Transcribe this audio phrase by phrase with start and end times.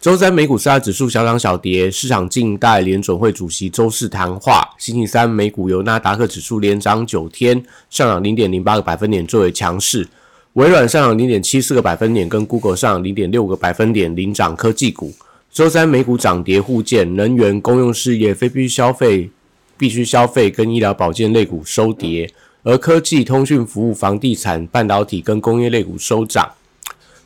[0.00, 4.66] 周三美股四大指数小涨小跌，市场静待联准会主席周四谈话。
[4.78, 10.08] 星期三美股由纳达克指数连涨九天，上涨零点零八个百分点作为强势。
[10.54, 15.12] 微软上涨零点七四个百分点，跟 Google 上零点六个百分点领涨科技股。
[15.52, 19.30] 周三美股涨跌互见，能源、公用事业、非必需消费、
[19.76, 26.52] 必须消费跟医疗保健类股收跌，而科技、通讯服务、房地产、半导体跟工业类股收涨。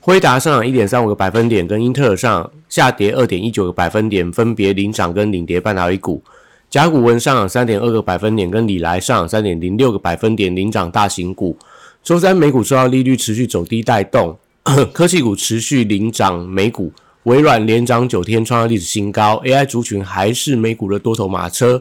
[0.00, 6.20] 辉达上涨一点三五个百分点，跟英特尔上下跌二点一九个百分点，分别领涨跟领跌半导体股。
[6.68, 11.56] 甲骨文上涨三点二个百分点，跟里来上涨三点零六个百分点，领涨大型股。
[12.02, 14.36] 周三美股受到利率持续走低带动，
[14.92, 16.92] 科技股持续领涨美股。
[17.22, 19.40] 微软连涨九天，创下历史新高。
[19.44, 21.80] AI 族群还是美股的多头马车。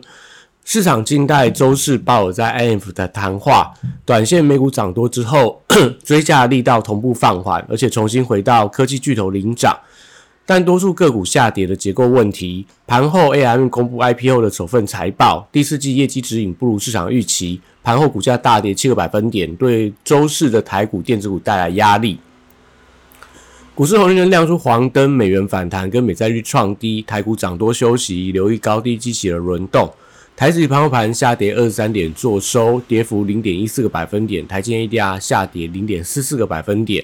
[0.63, 3.73] 市场静待周四鲍尔在 IF 的谈话，
[4.05, 5.59] 短线美股涨多之后，
[6.05, 9.75] 追价力道同步放缓，而且重新回到科技巨头领涨，
[10.45, 12.65] 但多数个股下跌的结构问题。
[12.85, 22.19] 盘后 AM 公布 IPO 的首份财报，第四季业绩指引不如市场预期，盘后股价大跌七个百分点，对周四的台股电子股带来压力。
[23.73, 29.91] 股市红绿灯亮出黄灯，美元反弹跟美债率创低，台股涨多休息，留意高低激起的轮动。
[30.35, 34.45] 台指盘后盘下跌二十三点，做收跌幅零点一四个百分点。
[34.47, 37.03] 台积 ADR 下跌零点四四个百分点。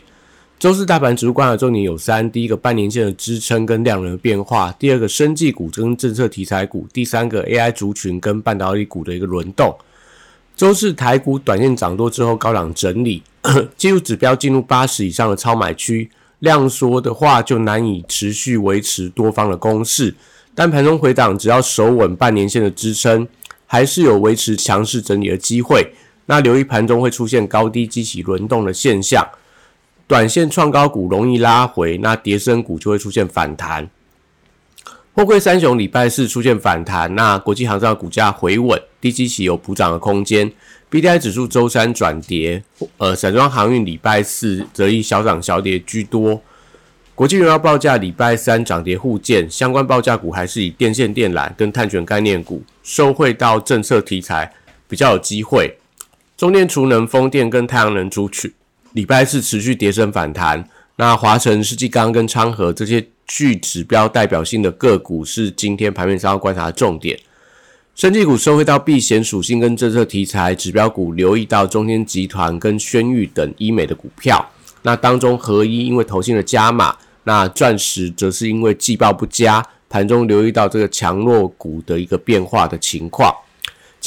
[0.60, 9.74] 周四大盘指数观察重点有三：第一个半年线的支撑跟量能的变化；第二个生技股跟政策题材股；第三个 AI 族群跟半导体股的一个轮动。
[10.58, 13.24] 周四台股短线涨多之后高档整理，
[13.78, 20.14] 技术指标进入八十以上的超买区，量缩的话就难以持续维持多方的攻势。
[20.54, 23.26] 但盘中回档，只要守稳半年线的支撑，
[23.66, 25.94] 还是有维持强势整理的机会。
[26.26, 29.26] 那留意盘中会出现高低激起轮动的现象，
[30.10, 33.88] 短线创高股容易拉回，那跌升股就会出现反弹。
[35.14, 40.52] 货柜三雄礼拜四出现反弹，那国际航商股价回稳，低基起有补涨的空间。
[40.90, 42.64] B D I 指数周三转跌，
[42.98, 46.42] 呃，散装航运礼拜四则以小涨小跌居多。
[47.14, 54.52] 国际原油报价礼拜三涨跌互见，相关报价股还是以电线电缆跟碳权概念股受惠到政策题材
[54.88, 55.78] 比较有机会。
[56.36, 58.52] 中电、储能、风电跟太阳能族群
[58.94, 60.68] 礼拜四持续跌升反弹。
[60.96, 67.18] 那华晨、世纪钢跟昌河这些具指标代表性的个股是今天盘面上要观察的重点。
[67.96, 74.50] 生技股收回到避险属性跟政策题材指标股，留意到中天集团跟轩誉等医美的股票。
[74.82, 76.96] 那当中合一因为投信的加码。
[77.26, 83.32] 那钻石则是因为季报不佳，盘中留意到这个强弱股的一个变化的情况。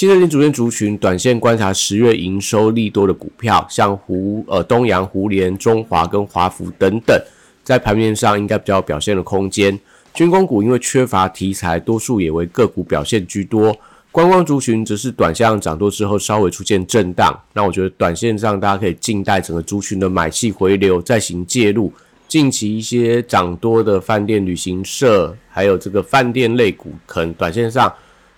[0.02, 7.16] 汽车零组件族群短线观察十月营收利多的股票，像湖呃东阳、湖联、中华跟华福等等，
[7.62, 9.78] 在盘面上应该比较表现的空间。
[10.12, 13.72] 军工股因为缺乏题材，多数也为个股表现居多。
[14.10, 21.92] 观光族群则是短线涨多之后稍微出现震荡，那我觉得短线上大家可以静待整个族群的买气回流，再行介入。
[22.26, 27.94] 近期一些涨多的饭店、旅行社，还有这个饭店类股，可能短线上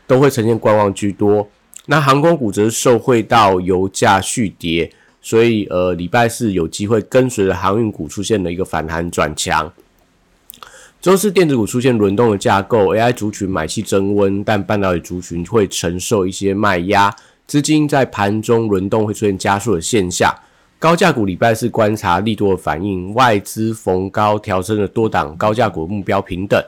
[0.07, 1.49] 都会呈现观望居多。
[1.87, 9.71] 那航空股则受惠到油价续跌，所以呃，礼拜四有机会跟随着航运股出现了一个反弹转强。
[11.03, 17.15] 周四电子股出现轮动的架构，AI 族群买气增温，但半导体族群会承受一些卖压，
[17.47, 20.35] 资金在盘中轮动会出现加速的现象。
[20.79, 26.59] 高价股礼拜四观察利多的反应，外资逢高调升了多档高价股目标平等，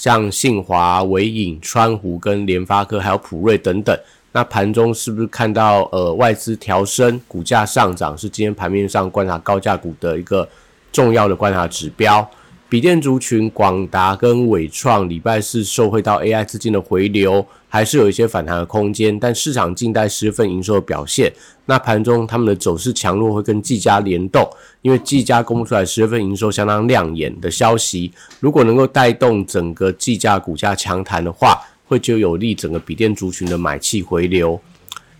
[0.00, 3.94] 像信华、伟影、川湖跟联发科，还有普瑞等等。
[4.32, 10.48] 那盘中是不是看到呃外资调升，股价上涨，是今天盘面上观察高价股的一个
[10.90, 12.26] 重要的观察指标？
[12.70, 19.18] 笔电族群广达跟伟创礼拜四受惠到 AI 资金的回流，还是有一些反弹的空间。
[19.18, 21.32] 但市场近代十月份营收的表现，
[21.66, 24.48] 那盘中他们的走势强弱会跟技嘉联动，
[24.82, 34.60] 因为技嘉公布出来十月份营收相当亮眼的消息，如果能够带动整个技嘉股价强弹的话，会就有利整个笔电族群的买气回流。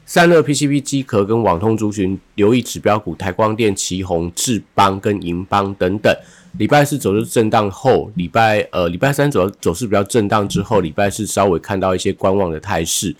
[0.06, 6.14] 散热 PCB 机壳跟网通族群留意指标股台光电、旗宏、智邦跟银邦等等。
[6.58, 13.14] 礼拜四走势震荡后，礼拜呃礼拜三走走势比较震荡之后，礼拜四稍微看到一些观望的态势。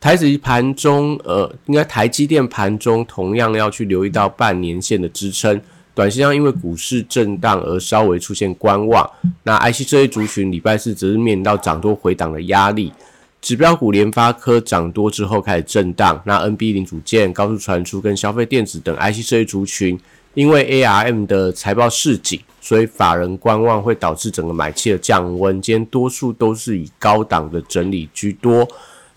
[0.00, 5.60] 台指盘中，呃，应该台积电盘中同样要去留意到半年线的支撑。
[5.94, 9.08] 短线上因为股市震荡而稍微出现观望。
[9.44, 12.92] 那 IC 这一族群礼拜四则是面临到涨多回档的压力。
[13.40, 16.20] 指标股联发科涨多之后开始震荡。
[16.24, 20.00] 那 NB 零组件、高速传输跟消费电子等 IC 这一族群，
[20.34, 22.40] 因为 ARM 的财报市井。
[22.62, 28.66] 所以法人观望会导致整个买气的降温，今天多数都是以高档的整理居多。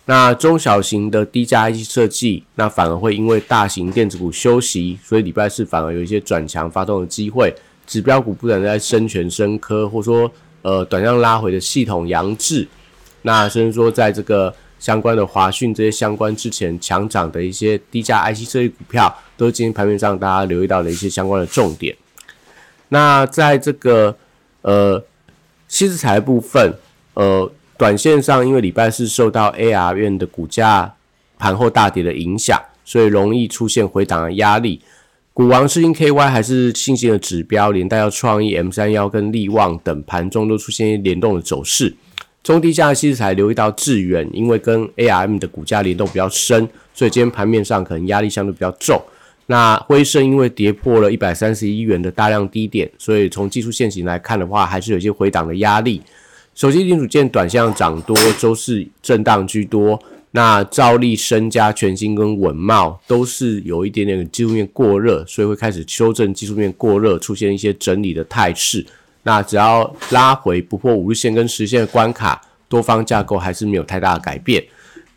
[0.06, 7.56] 那中小型的低价 IC 设计，那反而会因为大型电子股休息，所以礼拜四反而有一些转强发动的机会。
[7.86, 10.30] 指标股不但在深全深科，或说
[10.64, 12.68] 呃短量拉回的系统扬智，
[13.22, 21.96] 那甚至说在这个相关的华讯这些相关之前强涨的一些低价 IC 设计股票，都是今天盘面上大家留意到的一些相关的重点。
[22.90, 24.16] 那在这个
[24.62, 25.04] 呃，
[25.68, 26.74] 稀土材部分，
[27.14, 30.96] 呃，短线上因为礼拜四受到 AR 院的股价
[31.38, 34.82] 盘后大跌的影响，所以容易出现回档的压力。
[35.34, 41.94] 股王是因 KY 还是信心的指标，连带要创意 M 三幺跟利旺等盘中都出现联动的走势。
[42.42, 49.02] 中低价的稀土材留意到致远，因为跟 ARM 的股价联动比较深，所以今天盘面上可能压力相对比较重。
[49.48, 56.02] 那辉盛因为跌破了一百三十一元的大量低点，所以从技术线型来看的话，还是有一些回档的压力。
[56.56, 60.02] 手机零组件短向涨多，周四震荡居多。
[60.32, 68.86] 那兆利、身家、全新跟稳茂都是有一点点技术面过热，所以会开始修正技术面过热，出现一些整理的态势。
[69.24, 74.62] 那只要拉回不破五日线跟十线的关卡，多方架构还是没有太大的改变。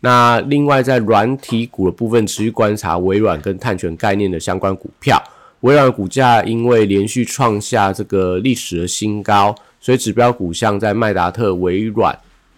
[0.01, 5.21] 那另外，在软体股的部分，持续观察微软跟碳权概念的相关股票。
[5.61, 12.17] 微软股价因为连续创下这个历史的新高，所以指标股像在麦达特、微软、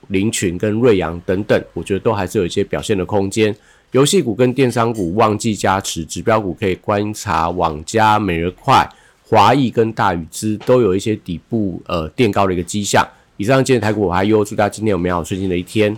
[0.09, 3.55] 林群跟瑞阳等等，我觉得都还是有一些表现的空间。
[3.89, 8.87] 游戏股跟电商股旺季加持，指标股可以观察网加、美日快、
[9.27, 13.03] 华谊跟大宇资都有一些底部呃垫高的一个迹象。
[13.37, 15.97] 以上今天台股我还优，祝大家今天有美好顺心的一天。